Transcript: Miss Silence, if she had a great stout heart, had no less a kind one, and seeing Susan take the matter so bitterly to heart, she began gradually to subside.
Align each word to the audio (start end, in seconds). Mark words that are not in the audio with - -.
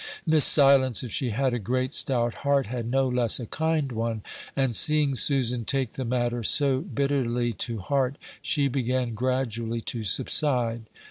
Miss 0.25 0.45
Silence, 0.45 1.03
if 1.03 1.11
she 1.11 1.29
had 1.29 1.53
a 1.53 1.59
great 1.59 1.93
stout 1.93 2.33
heart, 2.41 2.65
had 2.65 2.87
no 2.87 3.05
less 3.07 3.39
a 3.39 3.45
kind 3.45 3.91
one, 3.91 4.23
and 4.55 4.75
seeing 4.75 5.13
Susan 5.13 5.63
take 5.63 5.91
the 5.91 6.03
matter 6.03 6.41
so 6.43 6.79
bitterly 6.79 7.53
to 7.53 7.77
heart, 7.77 8.17
she 8.41 8.67
began 8.67 9.13
gradually 9.13 9.79
to 9.81 10.03
subside. 10.03 10.87